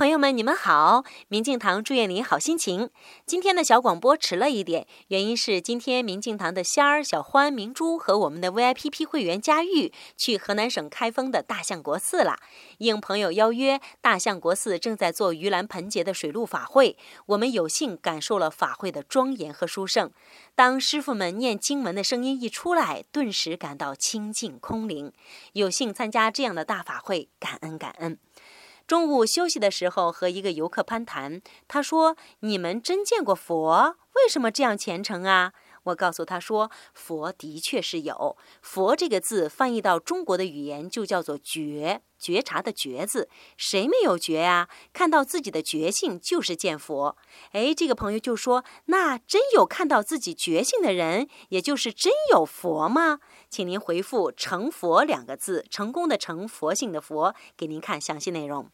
[0.00, 1.04] 朋友们，你们好！
[1.28, 2.88] 明镜堂祝愿您好心情。
[3.26, 12.38] 今天的小广播迟了一点，原因是今天明镜堂的仙儿、小欢、明珠和我们的 VIP 会员佳玉去河南省开封的大相国寺了。
[12.78, 16.96] 应朋友邀约，大相国寺正在做盂兰盆节的水陆法会，
[17.26, 20.10] 我们有幸感受了法会的庄严和殊胜。
[20.54, 25.12] 当师傅们念经文的声音一出来，顿时感到清净空灵。
[25.52, 28.18] 有幸参加这样的大法会，感恩感恩。
[28.90, 31.40] 中午休息的时候，和一个游客攀谈。
[31.68, 33.94] 他说：“你们真见过佛？
[34.16, 35.52] 为什么这样虔诚啊？”
[35.84, 38.36] 我告诉他说：“佛的确是有。
[38.60, 43.28] 佛这个字翻译到中国的语言就叫做觉，觉察的觉字。
[43.56, 44.68] 谁没有觉呀？
[44.92, 47.16] 看到自己的觉性就是见佛。
[47.52, 53.20] 哎，这个朋友就说：那真有看到自己觉性的人，也就是真有佛吗？
[53.48, 58.70] 请您回复‘成佛’两个字，成功的成，佛性的佛，给您看详细内容。